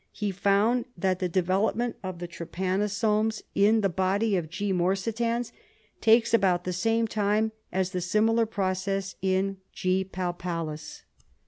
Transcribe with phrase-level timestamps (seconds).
[0.13, 4.73] He found that the development of the trypanosomes in the body of G.
[4.73, 5.51] morsitans
[6.01, 10.03] takes about the same time as the similar process in G.
[10.03, 11.03] palpalis.